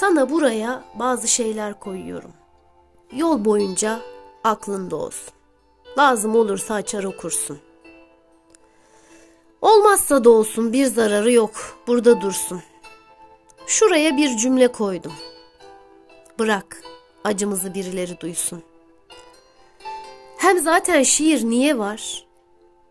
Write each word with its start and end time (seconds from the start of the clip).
Sana 0.00 0.30
buraya 0.30 0.84
bazı 0.94 1.28
şeyler 1.28 1.80
koyuyorum. 1.80 2.32
Yol 3.12 3.44
boyunca 3.44 4.00
aklında 4.44 4.96
olsun. 4.96 5.34
Lazım 5.98 6.36
olursa 6.36 6.74
açar 6.74 7.04
okursun. 7.04 7.58
Olmazsa 9.62 10.24
da 10.24 10.30
olsun 10.30 10.72
bir 10.72 10.86
zararı 10.86 11.32
yok. 11.32 11.78
Burada 11.86 12.20
dursun. 12.20 12.62
Şuraya 13.66 14.16
bir 14.16 14.36
cümle 14.36 14.72
koydum. 14.72 15.12
Bırak 16.38 16.82
acımızı 17.24 17.74
birileri 17.74 18.20
duysun. 18.20 18.62
Hem 20.38 20.58
zaten 20.58 21.02
şiir 21.02 21.44
niye 21.44 21.78
var? 21.78 22.26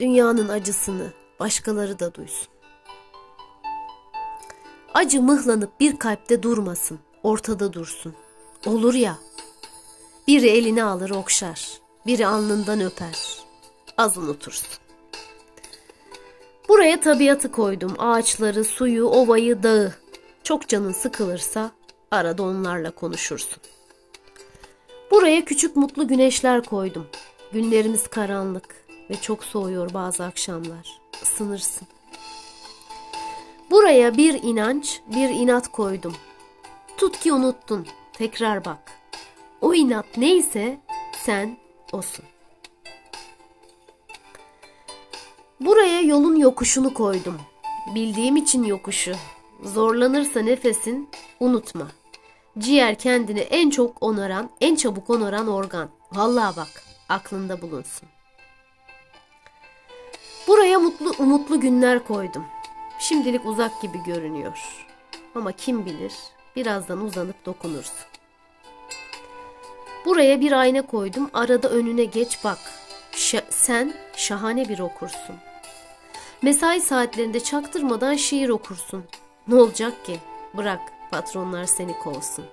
Dünyanın 0.00 0.48
acısını 0.48 1.12
başkaları 1.40 1.98
da 1.98 2.14
duysun. 2.14 2.48
Acı 4.94 5.22
mıhlanıp 5.22 5.80
bir 5.80 5.96
kalpte 5.96 6.42
durmasın, 6.42 6.98
ortada 7.22 7.72
dursun. 7.72 8.14
Olur 8.66 8.94
ya, 8.94 9.18
biri 10.28 10.48
elini 10.48 10.84
alır 10.84 11.10
okşar, 11.10 11.68
biri 12.06 12.26
alnından 12.26 12.80
öper, 12.80 13.38
az 13.98 14.18
unutursun. 14.18 14.68
Buraya 16.68 17.00
tabiatı 17.00 17.52
koydum, 17.52 17.94
ağaçları, 17.98 18.64
suyu, 18.64 19.06
ovayı, 19.06 19.62
dağı. 19.62 19.94
Çok 20.44 20.68
canın 20.68 20.92
sıkılırsa 20.92 21.70
arada 22.10 22.42
onlarla 22.42 22.90
konuşursun. 22.90 23.62
Buraya 25.10 25.44
küçük 25.44 25.76
mutlu 25.76 26.08
güneşler 26.08 26.64
koydum. 26.64 27.06
Günlerimiz 27.52 28.08
karanlık 28.08 28.84
ve 29.10 29.20
çok 29.20 29.44
soğuyor 29.44 29.94
bazı 29.94 30.24
akşamlar. 30.24 31.00
Isınırsın. 31.22 31.88
Buraya 33.70 34.16
bir 34.16 34.42
inanç, 34.42 35.00
bir 35.06 35.28
inat 35.28 35.68
koydum. 35.68 36.14
Tut 36.96 37.18
ki 37.18 37.32
unuttun, 37.32 37.86
tekrar 38.12 38.64
bak. 38.64 38.78
O 39.60 39.74
inat 39.74 40.06
neyse 40.16 40.80
sen 41.24 41.56
osun. 41.92 42.24
Buraya 45.60 46.00
yolun 46.00 46.36
yokuşunu 46.36 46.94
koydum. 46.94 47.40
Bildiğim 47.94 48.36
için 48.36 48.64
yokuşu. 48.64 49.14
Zorlanırsa 49.62 50.40
nefesin 50.40 51.08
unutma. 51.40 51.86
Ciğer 52.58 52.98
kendini 52.98 53.40
en 53.40 53.70
çok 53.70 54.02
onaran, 54.02 54.50
en 54.60 54.74
çabuk 54.74 55.10
onaran 55.10 55.48
organ. 55.48 55.88
Vallahi 56.12 56.56
bak, 56.56 56.82
aklında 57.08 57.62
bulunsun. 57.62 58.08
Buraya 60.48 60.78
mutlu 60.78 61.14
umutlu 61.18 61.60
günler 61.60 62.04
koydum. 62.06 62.44
Şimdilik 63.00 63.46
uzak 63.46 63.82
gibi 63.82 64.02
görünüyor. 64.06 64.86
Ama 65.34 65.52
kim 65.52 65.86
bilir 65.86 66.12
birazdan 66.56 67.00
uzanıp 67.00 67.46
dokunursun. 67.46 67.94
Buraya 70.06 70.40
bir 70.40 70.52
ayna 70.52 70.82
koydum. 70.86 71.30
Arada 71.32 71.68
önüne 71.68 72.04
geç 72.04 72.38
bak. 72.44 72.58
Ş- 73.12 73.44
sen 73.50 73.94
şahane 74.16 74.68
bir 74.68 74.78
okursun. 74.78 75.36
Mesai 76.42 76.80
saatlerinde 76.80 77.40
çaktırmadan 77.40 78.14
şiir 78.14 78.48
okursun. 78.48 79.04
Ne 79.48 79.54
olacak 79.54 80.04
ki? 80.06 80.18
Bırak 80.54 80.80
patronlar 81.10 81.64
seni 81.64 81.98
kovsun. 81.98 82.44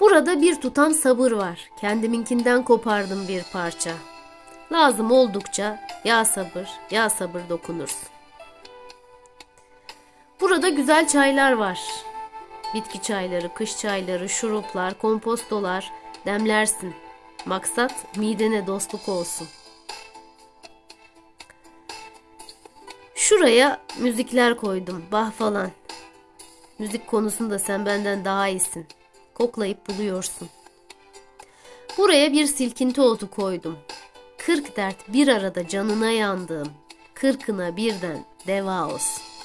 Burada 0.00 0.40
bir 0.42 0.60
tutam 0.60 0.94
sabır 0.94 1.32
var. 1.32 1.70
Kendiminkinden 1.80 2.62
kopardım 2.64 3.28
bir 3.28 3.42
parça. 3.52 3.92
Lazım 4.72 5.12
oldukça 5.12 5.80
ya 6.04 6.24
sabır 6.24 6.68
ya 6.90 7.10
sabır 7.10 7.40
dokunursun. 7.48 8.08
Burada 10.40 10.68
güzel 10.68 11.08
çaylar 11.08 11.52
var. 11.52 11.80
Bitki 12.74 13.02
çayları, 13.02 13.54
kış 13.54 13.78
çayları, 13.78 14.28
şuruplar, 14.28 14.98
kompostolar 14.98 15.92
demlersin. 16.26 16.94
Maksat 17.46 18.16
midene 18.16 18.66
dostluk 18.66 19.08
olsun. 19.08 19.48
Şuraya 23.14 23.80
müzikler 23.98 24.56
koydum, 24.56 25.04
bah 25.12 25.30
falan. 25.32 25.70
Müzik 26.78 27.06
konusunda 27.06 27.58
sen 27.58 27.86
benden 27.86 28.24
daha 28.24 28.48
iyisin. 28.48 28.86
Koklayıp 29.34 29.88
buluyorsun. 29.88 30.48
Buraya 31.98 32.32
bir 32.32 32.46
silkinti 32.46 33.00
otu 33.00 33.30
koydum. 33.30 33.78
Kırk 34.46 34.76
dert 34.76 35.12
bir 35.12 35.28
arada 35.28 35.68
canına 35.68 36.10
yandığım, 36.10 36.68
kırkına 37.14 37.76
birden 37.76 38.24
deva 38.46 38.86
olsun. 38.86 39.35